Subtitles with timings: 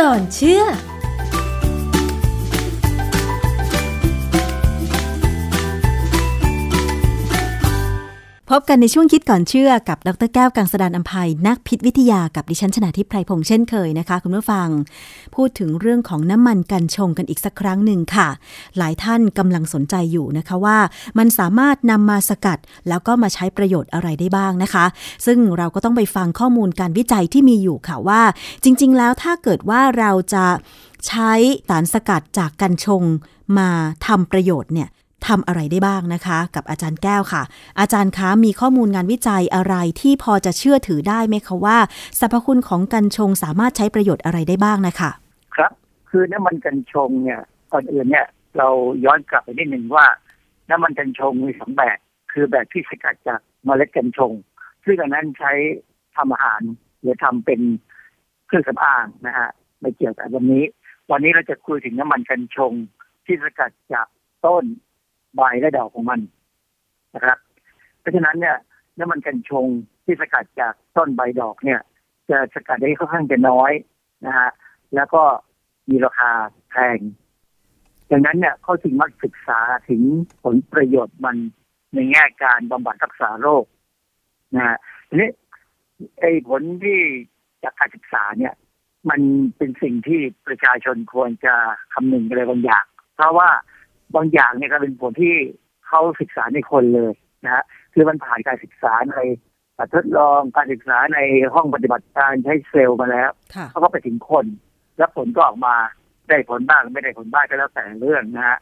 [0.00, 0.62] ก่อนเชื่อ
[8.56, 14.68] พบกันในช่วงคิดก่อนเชื่อกับดรแก้วกังสดานอัมภัยนักพิษวิทยากับดิฉันชนาทิพไพรพงษ์เช่นเคยนะคะ คุณผู้ฟัง
[15.34, 18.28] พูดถึงเรื่องของน้ำมันกันชงกันอีกสักครั้งหนึ่งค่ะ
[18.78, 20.78] หลายท่านกำลังสนใจอยู่นะคะว่า
[21.18, 24.84] มันสามารถนำมาสกัด แล้วก็มาใช้ประโยชน์อะไรได้บ้างนะคะ
[25.26, 28.22] ซึ่งเราก็ต้องไปฟังข้อมูลการวิจัยที่มีอยู่ค่ะว่า
[28.64, 30.46] จริง ๆ แล้วถ้าเกิดว่าเราจะ
[31.06, 31.32] ใช้
[31.68, 33.02] สารสกัดจากกัญชง
[33.58, 33.68] มา
[34.06, 34.88] ทำประโยชน์เนี่ย
[35.28, 37.42] ทำอะไรได้บ้างนะคะ กับอาจารย์แก้วค่ะ
[37.80, 41.78] อาจารย์คะมีข้อมูลงานวิจัยอะไรที่พอจะเชื่อถือได้ไหมคะว่า
[42.18, 45.10] สรรพคุณของกัญชงสามารถใช้ประโยชน์อะไรได้บ้างนะคะ
[45.56, 45.72] ครับ
[46.10, 47.40] คือน้ำมันกัญชงเนี่ย
[47.72, 48.26] ก่อนอื่นเนี่ย
[48.58, 48.68] เรา
[49.04, 50.06] ย้อนกลับไปนิดหนึ่งว่า
[50.70, 51.98] น้ำมันกัญชงมีสองแบบ
[52.32, 54.32] คือแบบที่สกัดจากเมล็ดกัญชง
[54.84, 55.52] ซึ่งอันนั้นใช้
[56.16, 56.60] ทำอาหาร
[57.00, 57.60] หรือทำเป็น
[58.46, 60.64] เครื่องสำอางนะฮะไม่เกี่ยวกับวันนี้
[61.10, 62.72] วันนี้เราจะคุยถึงน้ำมันกัญชง
[63.26, 64.06] ที่สกัดจาก
[64.46, 64.64] ต้น
[65.36, 66.20] ใบและดอกของมัน
[67.14, 67.38] นะครับ
[68.00, 68.56] เพราะฉะนั้นเนี่ย
[68.98, 69.66] น้ำมันกัญชง
[70.04, 71.80] ที่สกัดจากต้นใบดอกเนี่ย
[72.30, 73.72] จะสกัดได้ค่อนข้างจะน้อย
[74.26, 74.50] นะฮะ
[74.94, 75.22] แล้วก็
[75.90, 76.32] มีราคา
[76.70, 76.98] แพง
[78.10, 80.02] ดังนั้นเนี่ยเขาจึงมักศึกษาถึง
[80.42, 81.36] ผลประโยชน์มัน
[81.94, 83.64] ในแง่การบำบัดรักษาโรค
[84.54, 84.76] นะฮะ
[85.08, 85.30] ทีนี้
[86.20, 87.00] ไอ้ผลที่
[87.64, 88.54] จากการศึกษาเนี่ย
[89.10, 89.20] มัน
[89.56, 91.54] เป็นสิ่งที่ประชาชนควรจะ
[91.92, 92.84] คำนึงอะไรบางอย่าง
[93.16, 93.48] เพราะว่า
[94.14, 95.34] บางอย่างเนี่ยก็เป็นผลที่
[95.86, 97.12] เขาศึกษาในคนเลย
[97.44, 99.16] นะฮะคือมันผ่านการศึกษาใน
[99.94, 101.18] ทดลองการศึกษาใน
[101.54, 103.30] ห้องปฏิบัติการใช้เซลล์มาแล้ว
[103.70, 104.46] เขาก็ไปถึงคน
[104.98, 105.76] แล้วผลก็ออกมา
[106.28, 108.58] ได้ผลบ้างไม่ได้ผลบ้างก็แล้วแต่เรื่องนะฮะ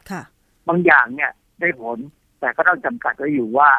[0.69, 1.99] บางอย่างเนี่ยได้ผล
[2.41, 3.71] แต่ก็ต้องจำกัดไว้อยู่ว่า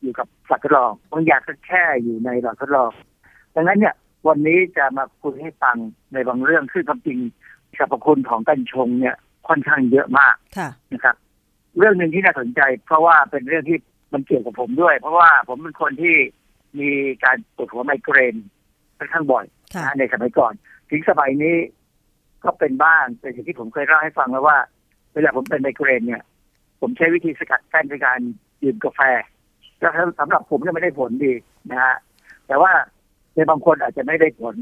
[0.00, 2.92] อยู่กับสัตว์ทดลองบางอย่างก็แค่อยู่ในหลอดทดลอง
[3.54, 3.94] ดังนั้นเนี่ย
[4.28, 5.76] วันนี้จะมาคุยให้ฟัง
[6.12, 7.18] ในบางเรื่องซึ่งความจริง
[7.78, 9.16] สรรพคุณของกัญชงเนี่ย
[9.52, 10.34] ค่อนข้างเยอะมาก
[10.92, 11.16] นะครับ
[11.78, 13.78] เรื่องหนึ่งที่น่าสนใจ เพราะว่าเป็นเรื่องที่
[14.12, 16.16] มันเกี่ยวกับผมด้วย เพราะว่าผมเป็นคนที่
[16.80, 16.90] มี
[17.24, 18.34] การปวดหัวไมเกรน
[18.98, 19.44] ค่อนข้างบ่อย
[19.84, 20.52] นะในสมัยก่อน
[20.90, 21.56] ถึงสมัยนี้
[22.44, 24.58] ก็เป็นบ้างเป็นสิ่งที่ผมเคยเล่าให้ฟังแล้วว่า
[25.14, 26.22] เวลาผมเป็นไมเกรนเนี่ย
[26.80, 28.20] ผมใช้วิธีสกัดกั้นในการ
[28.62, 29.00] ดื่มกาแฟ
[29.80, 31.32] แล้วสำหรับผมเนี่ยไม่ได้ผลดี
[31.70, 31.96] นะฮะ
[32.46, 32.72] แต่ว่า
[33.34, 34.56] ในบางคนอาจจะไม่ได้ผล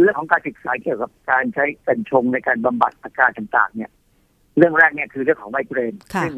[0.00, 3.90] เรื่องของการศึกษาเกี่ยวกับการใช้กัญชงในการบำบัดอาการต่าง ๆ เนี่ย
[4.58, 6.34] เรื่องแรกเนี่ยคือเรื่องของไมเกรนซึ่ง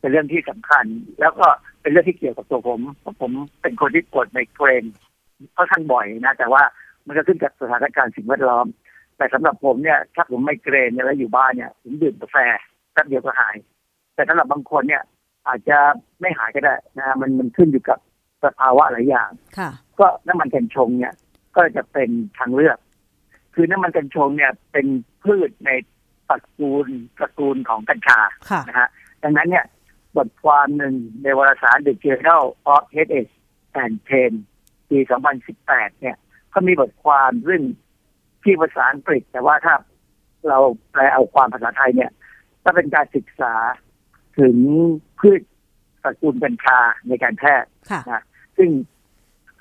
[0.00, 0.84] เป็นเรื่องที่สำคัญ
[1.20, 1.46] แล้วก็
[1.82, 3.30] เป็นเรื่องที่เกี่ยวกับตัวผมเพราะผม
[3.62, 4.84] เป็นคนที่ปวดไมเกรน
[5.56, 6.62] ค่อนข้างบ่อยนะ แต่ว่า
[7.06, 8.66] มันก็ขึ้นกับสถานการณ์สิ่งแวดล้อม
[9.16, 12.36] แต่สำหรับผมเนี่ย ถ้าผมไมเกรนเนี่ยแล้วอยู่บ้านเนี่ยผมดื่มกาแฟ
[12.92, 13.56] แป๊บเดียวก็หาย
[14.14, 15.02] แต่สำหรับบางคนเนี่ย
[15.48, 15.78] อาจจะ
[16.20, 17.98] ไม่หายก็ได้นะมันมันขึ้นอยู่กับ
[18.44, 19.30] สภาวะหลายอย่าง
[20.00, 21.14] ก็น้ำมันกัญชงเนี่ย
[21.56, 22.78] ก็จะเป็นทางเลือก
[23.54, 24.86] คือน้ำมันกัญชงเนี่ยเป็น
[25.24, 25.70] พืชใน
[26.28, 28.20] ตระกูลตระกูลของกัญชา
[28.68, 28.88] นะฮะ
[29.22, 29.64] ดังนั้นเนี่ย
[30.16, 33.30] บทความหนึ่งในวารสาร The Journal of Health
[33.82, 34.32] and Pain
[34.90, 34.98] ปี
[35.50, 36.16] 2018 เนี่ย
[36.50, 37.64] เขามีบทความเรื่อง
[38.44, 39.74] ที่ภาษาอังกฤษ แต่ว่าถ้า
[40.48, 40.58] เรา
[40.90, 42.10] แปลเอาความภาษาไทยเนี่ย
[42.64, 43.54] ก็เป็นการศึกษา
[44.38, 44.56] ถึง
[45.20, 45.40] พืช
[46.02, 47.70] ตระกูลกัญชาในการแพทย์
[48.10, 48.22] นะ
[48.56, 48.70] ซึ่ง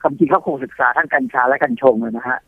[0.01, 2.40] คำจริงเขาคงศึกษาทั้งกัญชาและกัญชงนะฮะ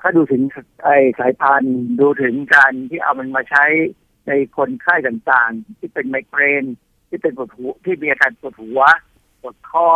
[0.00, 0.42] เขาดูถึง
[0.84, 3.64] ไอ้สายพันธุ์ดูถึงการที่เอามันมาใช้
[4.26, 6.64] ในคนไข้ต่างๆ ที่เป็นไมเกรน
[7.08, 8.80] ที่เป็นปวดหัวที่มีอาการปวดหัว
[9.40, 9.88] ปวดข้อ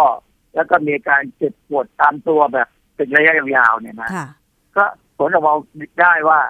[0.54, 4.10] แล้วก็มีการเจ็บปวดตามตัวแบบเป็นระยะยาวๆเนี่ยนะ
[4.76, 4.84] ก็
[5.18, 5.54] ผลออกมา
[6.00, 6.40] ได้ว่า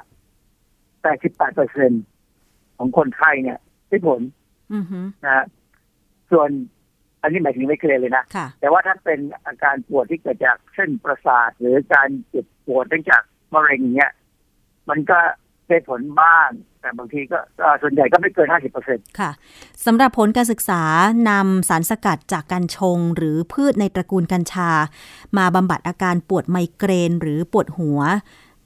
[0.70, 1.92] 88เปอร์เซ็น
[2.76, 3.58] ของคนไข้เนี่ย
[3.88, 4.20] ได้ผล
[5.26, 5.44] นะ
[6.30, 6.50] ส่วน
[7.22, 8.24] อันนี้หมายถึงไม่เคลเลยนะ
[8.60, 13.22] แต่ว่าถ้าเป็นอาการปวดที่เกิดจากเส้นประสาท หรือการเจ็บปวดเนื่องจาก
[13.54, 14.12] มะเร็งเนี้ย
[14.90, 15.18] มันก็
[15.68, 16.48] ได้ผลบ้าง
[16.80, 17.38] แต่บางทีก็
[17.82, 19.30] ส่วนใหญ่ก็ไม่เกินห้าสิบเปอร์เซ็นต์ค่ะ
[19.86, 20.82] สำหรับผลการศึกษา
[21.28, 24.70] นำสารสกัดจากกัญชง หรือพืชในตระกูลกัญชา
[25.38, 28.00] มาบำบัดอาการปวดไมเกรน หรือปวดหัว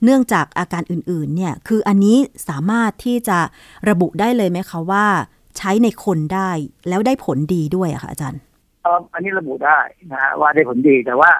[0.04, 2.18] เนื่องจากอาการอื่นๆ เนี่ย คืออันนี้
[2.48, 3.38] สามารถที่จะ
[3.88, 5.06] ระบุได้เลยไหมคะว่า
[5.58, 6.50] ใช้ในคนได้
[6.88, 8.40] แล้วได้ผลดีด้วยอะค่ะอาจารย์
[9.12, 9.78] อันนี้ระบุได้
[10.12, 11.30] นะฮะว่าได้ผลดีแต่ว่า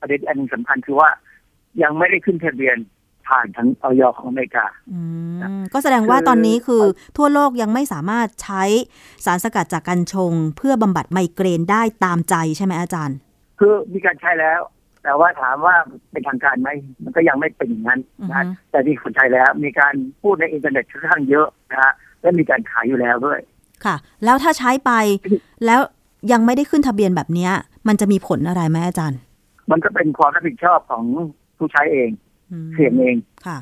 [0.00, 1.08] ประเด็นอันสำคัญคือว่า
[1.82, 2.76] ยังไม่ได้ขึ้นทะเบียน
[3.28, 4.66] ผ่านทั้งออยของอเมริกา
[5.72, 6.82] ก็แสดงว่าตอนนี้คือ
[7.16, 8.62] ทั่วโลกยังไม่สามารถใช้
[9.24, 13.16] สารสกัดจากกัญชง เพื่อบำบัดไมเกรนได้ตามใจใช่ไหมอาจารย์
[13.58, 14.60] คือมีการใช้แล้ว
[15.02, 15.74] แต่ว่าถามว่า
[16.10, 16.68] เป็นทางการไหม
[17.04, 18.00] มันก็ยังไม่เป็นอย่างนั้น
[18.30, 23.40] นะแต่ที่คนใช้แล้ว มีการพูดในอินเทอร์เน็ตค่อนข้างเยอะนะฮะและมีการขายอยู่แล้วด้วย
[23.84, 24.92] ค่ะ แล้วถ้าใช้ไป
[25.66, 25.80] แล้ว
[26.32, 27.48] ยังไม่ได้ขึ้นทะเบียนแบบนี้
[27.88, 29.20] มันจะมีผลอะไรไหมอาจารย์
[29.70, 31.04] มันก็เป็นความรับผิดชอบของ
[31.56, 32.10] ผู้ใช้เอง
[32.74, 33.16] เสี่ยงเอง
[33.46, 33.58] ค่ะ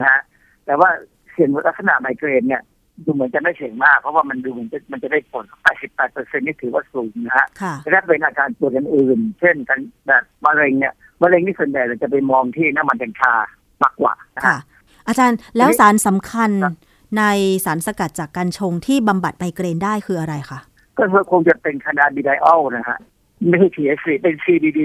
[0.00, 0.20] นะฮะ
[0.66, 0.88] แต่ว่า
[1.32, 2.62] เสี่ยงลักษณะไมเกรนเนี่ย
[3.04, 5.44] ดูเหมือนจะไม่เสี่ยงมาก เพราะว่ามันดูเหมือนจะมันจะได้ผล
[5.74, 13.34] 88เปอร์เซ็นต์นี่ถือว่าสูงนะฮะค่ะแต่ถ้าเป็นอาการปวดอื่นๆเช่นกันแบบมะเร็งเนี่ยมะเร็งนี่ส่วนใหญ่เราจะไปมองที่น้ำมันกัญชา
[13.82, 14.60] มากกว่านะค่ะฮะ
[15.06, 16.74] อาจารย์แล้วทีนี้สารสำคัญครับ
[17.16, 17.22] ใน
[17.64, 20.60] สารสกัดจากกัญชงที่บำบัดไมเกรนได้คืออะไรคะ
[20.96, 22.98] ก็คงจะเป็นคานาบิไดออลนะฮะ
[23.48, 24.80] ไม่ใช่ THC เป็น CBD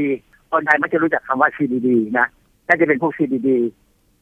[0.52, 2.28] คนไทยไม่จะรู้จักคำว่า CBD นะ
[2.68, 3.50] น่าจะเป็นพวก CBD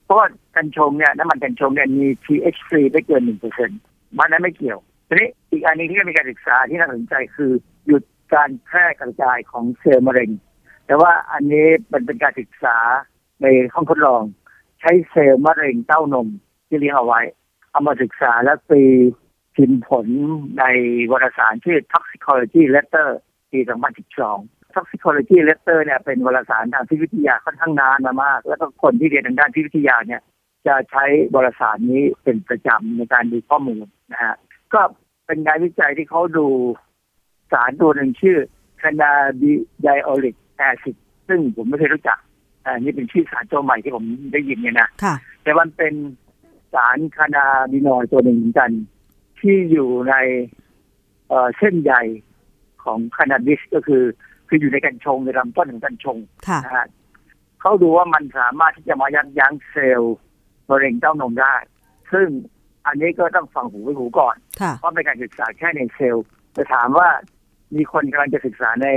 [0.06, 3.80] เพราะว่ากัญชงเนี่ยน้ำมันกัญชงเนี่ยมี THC ไม่เกินหนึ่งเปอร์เซ็นต์
[4.18, 7.52] มันนั้นไม่เกี่ยวทีนี้อีกอันนึงที่มีการศึกษาที่น่าสนใจคือ
[7.88, 10.30] หยุดการแพร่กระจายของเซลล์มะเร็ง
[10.86, 12.78] แต่ว่าอันนี้มันเป็นการศึกษา
[13.42, 14.24] ในห้องทดลอง
[14.80, 16.28] ใช้เซลล์มะเร็งเต้านม
[16.68, 17.22] ที่เลี้ยงเอาไว้
[17.72, 18.82] เอามาศึกษาแล้วปี
[19.56, 20.08] พิมพ์ผล
[20.60, 20.64] ใน
[21.12, 23.10] วารสารชื่อ Toxicology Letter
[23.52, 23.60] ปี
[24.18, 30.22] 2012 Toxicology Letter เนี่ยเป็นวารสารทางพิษวิทยาค่อนข้างนานมามาก แล้วก็คนที่เรียนทางด้านพิษวิทยาเนี่ย
[30.68, 34.36] จะใช้วารสารนี้เป็นประจำในการดูข้อมูลนะฮะ
[34.74, 34.82] ก็
[35.26, 36.48] เป็นงานวิจัยที่เขาดู
[37.52, 38.38] สารตัวหนึ่งชื่อ
[38.82, 40.36] cannabidiolic
[40.70, 40.96] acid
[41.28, 42.20] ซึ่งผมไม่เคยรู้จัก
[42.66, 45.94] อ่านี่เป็นชื่อสารตัวใหม่ที่ผมได้ยินเนี่ยนะค่ะแต่มันเป็น
[46.74, 48.72] สารคานาบินอยด์ตัวหนึ่งเหมือนกัน
[49.40, 50.16] ที่อยู่ใน
[51.28, 51.94] เอ่อเส้นใย
[52.84, 54.04] ของคานาบิสก็คือ
[54.48, 56.88] คืออยู่ในกัญชงในลำต้นของกัญชงค่ะนะฮะ
[57.62, 60.16] เขาดูว่ามันสามารถที่จะมายับยั้งเซลล์
[60.70, 61.56] มะเร็งเต้านมได้
[62.12, 62.28] ซึ่ง
[62.88, 66.26] อันนี้ก็ต้องฟังหูไว้หูก่อนค่ะเพราะเป็นการศึกษาแค่ในเซลล์
[66.56, 67.10] จะถามว่า
[67.76, 68.90] มีคนกำลังจะศึกษาใน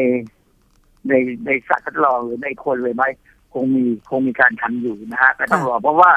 [1.08, 1.12] ใน
[1.46, 3.04] ในสัตว์ทดลองหรือในคนเลยไหม
[3.52, 6.10] คงมีคงมีการทำอยู่นะฮะแต่ต้องรอเพราะว่า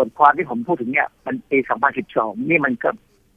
[0.00, 1.58] บทความที่ผมพูดถึงเนี่ย มันปี
[2.02, 2.90] 2012 นี่มันก็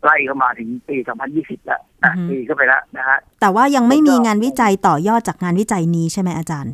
[0.03, 0.95] ไล่เข้ามาถึงปี
[1.31, 6.73] 2020 แล้วนะอือฮึปีก็ไปแล้วนะฮะแต่ว่ายังไม่มีแล้วก็งานวิจัยต่อยอดจากงานวิจัยนี้ใช่ไหมอาจารย์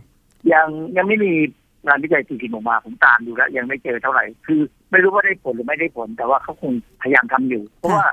[0.53, 1.31] ยังยังไม่มี
[1.87, 8.07] งานวิจัยจริงๆออกมาผมตามดูแล้ว ยังไม่เจอเท่าไหร่ คือไม่รู้ว่าได้ผลหรือไม่ได้ผล แต่ว่าเขาคงพยายามทำอยู่ เพราะว่า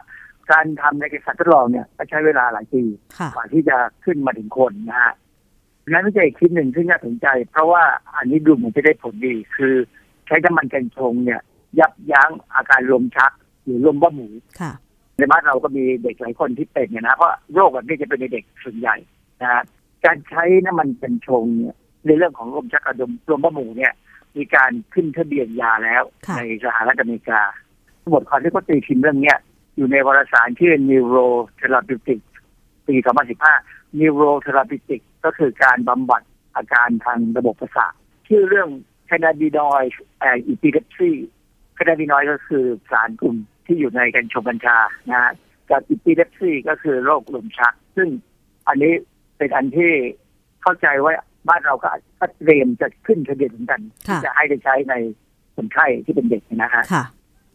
[0.50, 2.82] การทำในสัตว์ทดลองเนี่ยก็ใช้เวลาหลายปี
[3.18, 5.12] ค่ะกว่าที่จะขึ้นมาถึงคนนะฮะ
[5.90, 7.82] งานวิจัยอีกชิ้นหนึ่งที่น่าสนใจ เพราะว่า
[8.16, 9.74] อันนี้ดูเหมือนจะได้ผลดี คือ
[10.26, 11.40] ใช้น้ำมันกัญชงเนี่ย
[11.78, 13.32] ยับยั้งอาการลมชัก
[13.64, 14.28] หรือลมบ้าหมู
[14.60, 14.72] ค่ะ
[15.16, 18.96] ในบ้านเราก็มีเด็กหลายคนที่เป็นเนี่ยนะเพราะโรคแบบนี้จะเป็นในเด็กส่วนใหญ่
[19.40, 19.62] นะฮะ
[20.04, 21.76] การใช้น้ำมันกัญชงเนี่ย
[22.06, 23.92] ในเรื่องของลมชักกับลมลมบ้าหมูเนี่ย
[24.36, 27.40] มีการขึ้นทะเบียนยาแล้วค่ะในสหรัฐอเมริกา
[28.12, 29.38] บทความที่เขาตีพิมพ์เรื่องเนี้ย
[29.76, 32.20] อยู่ในวารสารชื่อ Neurotherapeutic
[32.86, 32.94] ปี
[33.46, 36.22] 2015 Neurotherapeutic ก็คือการบำบัด
[36.56, 37.92] อาการทางระบบประสาท
[38.28, 38.68] ชื่อเรื่อง
[39.08, 39.92] cannabinoid
[40.28, 41.12] and epilepsy
[41.78, 43.36] cannabinoid ก็คือสารกลุ่ม
[43.66, 44.78] ที่อยู่ในกัญชงกัญชา
[45.10, 45.32] นะฮะ
[45.70, 48.08] กับ epilepsy ก็คือโรคลมชัก ซึ่ง
[48.68, 48.92] อันนี้
[49.38, 49.92] เป็นอันที่
[50.62, 51.12] เข้าใจว่า
[51.48, 51.88] บ้านเราก็
[52.20, 54.94] ก็เตรียมจะขึ้นทะเบียนเหมือนกันค่ะที่จะให้ได้ใช้ใน
[55.54, 57.04] คนไข้ที่เป็นเด็กนะฮะค่ะ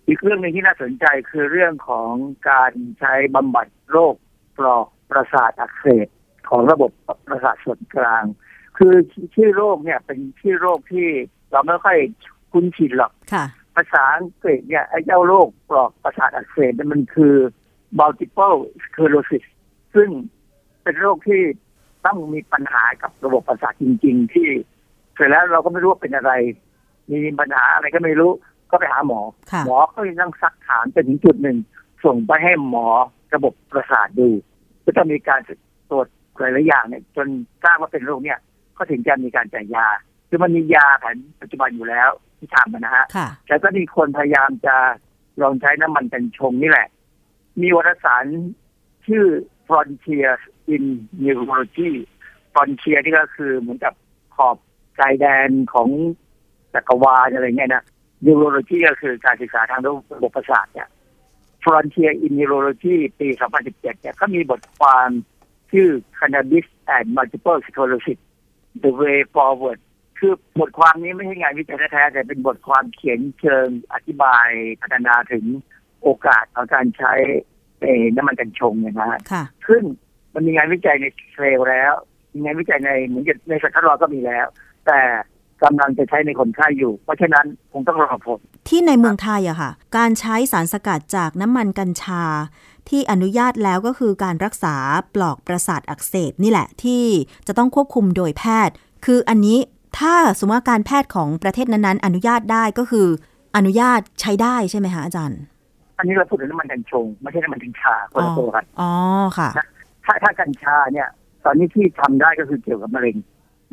[0.08, 2.12] อีกเรื่องหนึ่งที่น่าสนใจคือเรื่องของ
[2.50, 4.16] การใช้บำบัดโรค
[4.58, 6.08] ปลอกประสาทอักเสบ
[6.50, 6.92] ของระบบ
[7.28, 8.24] ประสาทส่วนกลาง
[8.78, 8.94] คือ
[9.36, 11.08] ชื่อโรคเนี่ยเป็นชื่อโรคที่
[11.52, 11.98] เราไม่ค่อย
[12.52, 17.36] คุ้นชินหรอกค่ะภาษาอังกฤษเนี่ยไอ้เจ้าโรคปลอกประสาทอักเสบเนี่ยมันคือ
[18.00, 19.46] multiple sclerosis
[19.96, 20.10] ซึ่ง
[20.84, 21.42] เป็นโรคที่
[22.06, 24.48] ต้องมีปัญหากับระบบประสาทจริง ๆ ที่
[25.16, 26.32] เสร็จแล้วเราก็ไม่รู้ว่าเป็นอะไร
[27.12, 28.32] มีปัญหาอะไรก็ไม่รู้
[28.72, 29.22] ก็ไปหาหมอ
[29.52, 31.58] ค่ะหมอก็ยังต้องซักถามจนถึงจุดหนึ่ง
[32.06, 32.88] ส่งไปให้หมอ
[33.36, 34.30] ระบบประสาทดู
[34.84, 35.40] ก็จะมีการ
[35.90, 36.08] ตรวจ
[36.40, 37.28] หลายๆอย่างเนี่ย จน
[37.64, 38.40] ทราบว่าเป็นโรคเนี่ย
[38.78, 39.88] ก็ถึงจะมีการจ่ายยา
[40.30, 42.10] คือมันมียาแผนปัจจุบันอยู่แล้ว
[42.42, 44.76] ที่ทำนะฮะค่ะแต่ก็มีคนพยายามจะ
[45.42, 46.88] ลองใช้น้ำมันกัญชงนี่แหละ
[47.62, 48.26] มีวารสาร
[49.08, 49.26] ชื่อ
[49.68, 50.32] Frontier
[50.74, 50.84] in
[51.24, 51.92] Neurology
[52.54, 53.94] Frontier นี่ก็คือเหมือนกับ
[54.36, 54.58] ขอบ
[54.98, 55.90] ชายแดนของ
[56.74, 57.84] จักรวาลอะไรเงี้ยนะ
[58.26, 59.92] Neurology ก็คือการศึกษาทางระ
[60.24, 60.88] บบประสาทเนี่ย
[61.64, 63.28] Frontier in Neurology ปี
[63.60, 65.10] 2017 เนี่ยก็มีบทความ
[65.72, 68.20] ชื่อ Cannabis and Multiple Sclerosis
[68.84, 69.80] The Way Forward
[70.22, 74.48] คือบทความนี้ไม่ใช่งานวิจัยแท้ๆแต่เป็นบทความเขียนเชิงอธิบาย
[74.82, 75.46] พัฒนาถึง
[76.04, 77.14] โอกาสของการใช้
[77.82, 79.84] เอ่อน้ำมันกัญชงเนี่ยนะฮะค่ะซึ่ง
[80.34, 81.94] มันมีงานวิจัยในเทรลแล้ว
[82.34, 84.48] มีงานวิจัยในเหมือนกับในสัตว์ทดลองก็มีแล้ว
[84.88, 85.02] แต่
[85.64, 92.24] กำลังจะใช้ในคนไข้อยู่ เพราะฉะนั้นคงต้องรอผลที่ในเมืองไทยอะค่ะ การใช้สารสกัดจากน้ำมันกัญชา
[92.90, 94.76] ที่อนุญาตแล้วก็คือการรักษา
[95.16, 97.04] ปลอกประสาทอักเสบนี่แหละที่
[97.48, 98.76] จะต้องควบคุมโดยแพทย์
[99.06, 99.58] คืออันนี้
[100.00, 103.08] ถ้าสมมติว่าการแพทย์ของประเทศนั้นๆ อนุญาตได้ก็คือ
[103.56, 105.40] อนุญาตใช้ได้ใช่ไหมคะอาจารย์
[105.98, 108.92] อันนี้เราพูดถึงน้ำมันกัญชง ไม่ใช่น้ำมันกัญชาคนละตัวกันอ๋อ
[109.38, 109.50] ค่ะ
[110.06, 111.08] ถ้าถ้ากัญชาเนี่ย
[111.46, 113.16] ตอนนี้ที่ทำได้ก็คือเกี่ยวกับมะเร็ง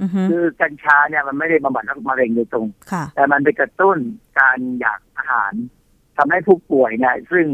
[0.00, 3.98] อือฮึคือกัญชาเนี่ยมันไม่ได้บำบัดโรคมะเร็งโดยตรงค่ะแต่มันไปกระตุ้น
[4.40, 5.52] การอยากอาหาร
[6.16, 7.46] ทำให้ผู้ป่วยเนี่ยซึ่ง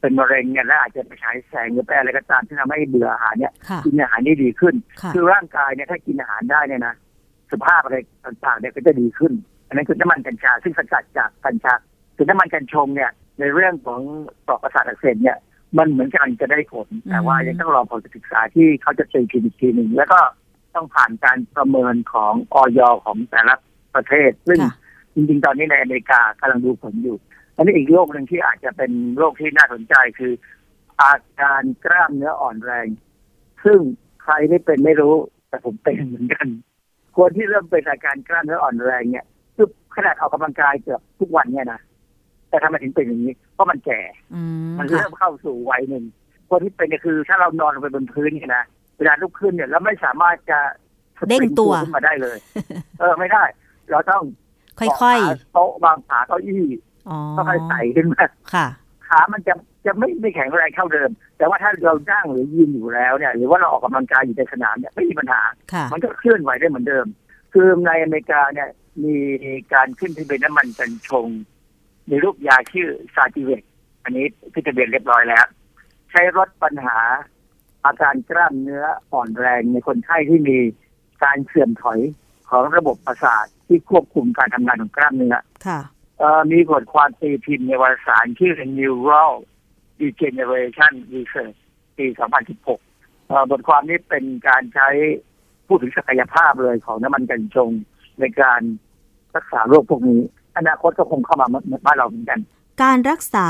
[0.00, 6.94] เป็นมะเร็งเนี่ยและอาจจะไปใช้แสงหรือไปอะไรก็ตามที่ทำให้เบื่ออาหารเนี่ยค่ะกินอาหารได้ดีขึ้นค่ะคือร่างกายเนี่ยถ้ากินอาหารได้เนี่ยนะ
[7.52, 9.32] สภาพอะไรต่างๆเนี่ยก็จะดีขึ้น
[9.68, 11.72] อันนั้นคือน้ำมันกัญชาซึ่งสกัดจากกัญชา
[12.16, 14.00] คือน้ำมันกัญชงเนี่ย ในเรื่องของ
[14.46, 15.38] ปลอกประสาทอักเสบเนี่ย
[15.78, 20.20] มันเหมือนกันจะได้ผล แต่ว่ายังต้องรอผลการศึกษาที่เขาจะตีพิมพ์อีกทีหนึ่งแล้วก็
[20.74, 23.54] ต้องผ่านการประเมินของออยของแต่ละ
[23.94, 24.74] ประเทศ ซึ่งค่ะ
[25.14, 27.16] จริงๆ ตอนนี้ในอเมริกากำลังดูผลอยู่
[27.56, 30.32] อันนี้อีกโรคหนึ่งที่อาจจะเป็นโรคที่น่าสนใจคือ
[31.00, 32.86] อาการกล้ามเนื้ออ่อนแรง
[33.64, 33.78] ซึ่ง
[34.22, 35.14] ใครไม่เป็นไม่รู้
[35.48, 36.46] แต่ผมเป็นเหมือนกัน
[37.16, 39.26] คนที่เริ่มเป็นอาการกล้ามเนื้ออ่อนแรงเนี่ย
[39.56, 41.80] คือขนาดออกกำลังกายเกือบทุกวันเนี่ยนะ
[42.48, 44.00] แต่ทำไมถึงเป็นอย่างนี้ เพราะมันแก่
[44.34, 46.04] อืมมันค่ะเริ่มเข้าสู่วัยหนึ่ง
[46.50, 48.64] คนที่เป็นเนี่ยคือ ถ้าเรานอนลงไปบนพื้นเนี่ยนะ
[48.98, 50.58] เวลาลุกขึ้นเนี่ยเราไม่สามารถจะ
[51.18, 52.38] สปริเด้งตัวขึ้นมาได้เลย
[53.00, 53.44] เออไม่ได้
[53.90, 54.22] เราต้อง
[54.78, 58.66] ค่อยเกาะขาโต๊ะวางขาเก้าอี้ๆอ๋อต้องค่อยใส่ขึ้นมาค่ะ
[59.08, 59.54] ขามันจะ
[59.86, 67.06] จะไม่ไม่แข็งแรงเท่าเดิม แต่ว่าถ้าเรานั่งหรือยืนอยู่แล้วเนี่ยหรือว่าเราออกกำลังกายอยู่ในสนามเนี่ยไม่มีปัญหาค่ะมันก็เคลื่อนไหวได้เหมือนเดิม
[67.52, 68.68] คือในอเมริกาเนี่ย
[69.04, 69.16] มี
[69.74, 71.28] การขึ้นทะเบียนน้ำมันกัญชง
[72.08, 73.62] มีรูปยาชื่อซาติเวก
[74.04, 75.46] อันนี้ขึ้นทะเบียนเรียบร้อยแล้ว
[76.10, 76.98] ใช้ลดปัญหา
[77.84, 80.58] อาการกล้ามเนื้ออ่อนแรงในคนไข้ที่มี
[81.22, 82.00] การเสื่อมถอย
[82.50, 85.36] ของระบบประสาทที่ควบคุมการทำงานของกล้ามเนื้อ
[85.66, 85.80] ค่ะ
[86.18, 89.32] เอ่อมีบทความตีพิมพ์ในวารสารชื่อ Neural
[90.02, 91.58] Regeneration Research
[91.98, 92.06] ปี
[92.78, 94.88] 2016 บทความนี้เป็นการใช้
[95.66, 97.70] พูดถึงศักยภาพเลยของน้ำมันกัญชง
[98.20, 98.60] ในการ
[99.36, 100.20] รักษาโรคพวกนี้
[100.56, 101.48] อนาคตก็คงเข้ามา
[101.86, 102.40] บ้านเราเหมือนกัน
[102.82, 103.48] การรักษา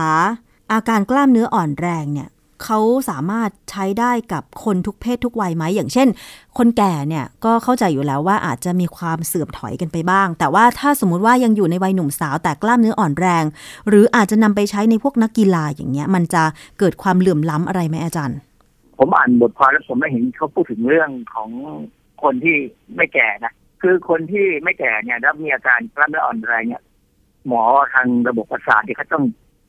[0.73, 2.29] อาการกล้ามเนื้ออ่อนแรงเนี่ย
[2.65, 2.79] เขา
[3.11, 6.09] สามารถใช้ได้กับคนทุกเพศทุกวัยไหม อย่างเช่น
[6.59, 13.45] คนแก่เนี่ยก็เข้าใจอยู่แล้วว่าอาจจะมีความเสื่อมถอยกันไปบ้าง แต่ว่าถ้าสมมุติว่ายังอยู่ในวัยหนุ่มสาวแต่กล้ามเนื้ออ่อนแรง
[13.89, 16.43] หรืออาจจะนำไปใช้ในพวกนักกีฬาอย่างเงี้ย มันจะ
[16.79, 18.39] เกิดความเหลื่อมล้ำอะไรไหมอาจารย์
[18.99, 21.51] ผมอ่านบทความแล้วผมไม่เห็นเขาพูดถึงเรื่องของ
[22.23, 22.57] คนที่
[22.97, 23.53] ไม่แก่นะ
[23.83, 26.83] คือคนที่ไม่แก่เนี่ยแล้วมีอาการกล้ามเนื้ออ่อนแรงเนี่ย
[27.47, 27.63] หมอ
[27.95, 29.25] ทางระบบประสาทที่เขาต้อง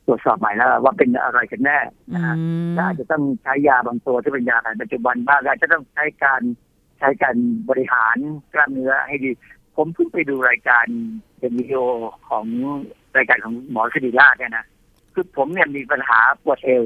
[0.07, 1.77] ตรวจสอบใหม่แล้วว่าเป็นอะไรกันแน่
[2.11, 2.35] อืนะฮะ
[2.67, 6.41] มและอาจจะต้องใช้ยาบางตัวที่เป็นยาแผนปัจจุบันบ้างและอาจจะต้องใช้การ
[6.99, 7.35] ใช้การ
[7.69, 8.17] บริหาร
[8.53, 9.31] กล้ามเนื้อให้ดี
[9.75, 10.85] ผมเพิ่งไปดูรายการ
[11.39, 11.81] เป็นวิดีโอ
[12.29, 12.45] ของ
[13.17, 14.65] รายการของหมอสิริราชเนี่ยนะ
[15.13, 16.83] คือผมเนี่ยมีปัญหาปวดเอว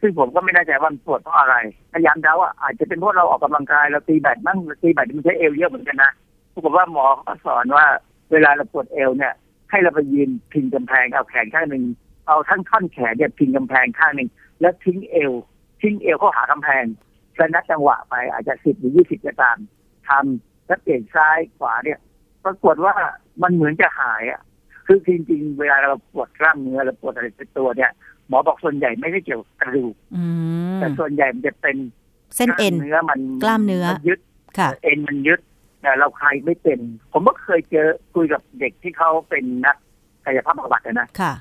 [0.00, 1.56] ซึ่งผมก็ไม่แน่ใจว่ามันปวดเพราะอะไร
[1.92, 6.12] พยายามเดาว่าอาจจะเป็นเพราะเราออกกำลังกายเราตีแบดมั่งตีแบดมันใช้เอวเยอะเหมือนกันนะ
[6.52, 7.86] ปรากฏว่าหมอเขาสอนว่า
[8.32, 9.34] เวลาเราปวดเอวเนี่ย
[9.70, 11.84] ให้เราไปยืนพิงกำแพงเอาแขนข้างหนึ่ง
[12.26, 14.28] เอาทั้งท่อนแขนเนี่ยพิงกำแพงข้างหนึ่ง
[14.60, 15.32] แล้วทิ้งเอว
[15.82, 16.84] ทิ้งเอวเข้าหากำแพง
[17.36, 19.56] แล้วนัดจังหวะไปอาจจะสิบหรือยี่สิบก็ตาม
[20.08, 21.98] ทำแล้วเปลี่ยนซ้ายขวาเนี่ย
[22.44, 22.94] ปรากฏว่า
[23.42, 24.40] มันเหมือนจะหายอะ
[24.86, 27.90] คือจริงๆ เวลาเราปวดกล้ามเนื้อหรือปวดอะไรเป็นตัวเนี่ย
[28.28, 30.24] หมอบอกส่วนใหญ่ไม่ได้เกี่ยวกับกระดูกอื
[30.74, 31.76] มแต่ส่วนใหญ่มันจะเป็น
[32.36, 34.20] เส้นเอ็นกล้ามเนื้อมันกล้ามเนื้อนยึด
[34.58, 35.40] ค่ะ เอ็นมันยึด
[35.82, 36.78] แต่เราใครไม่เป็น
[37.12, 39.76] ผมก็เคยเจอคุยกับเด็กที่เขาเป็นนัก
[40.24, 41.32] กายภาพบำบัดอะนะค่ะ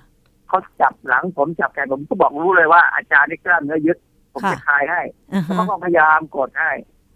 [0.53, 3.97] เขาจับหลังผมจับแขนผมก็บอกรู้เลยว่าอาจารย์นี่กล้ามเนื้อยึด
[4.33, 5.01] ผมค่ะจะคลายให้
[5.33, 6.71] อือฮะเขาก็พยายามกดให้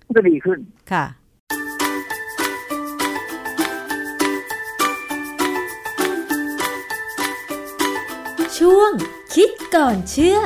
[0.06, 0.60] มันก็ดีขึ้น
[0.92, 1.06] ค่ะ
[8.58, 8.92] ช่วง
[9.36, 10.40] คิดก่อนเชื่อ